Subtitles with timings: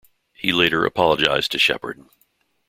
[0.33, 2.03] He later apologised to Sheppard.